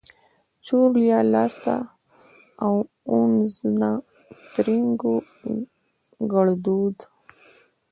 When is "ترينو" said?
4.53-5.11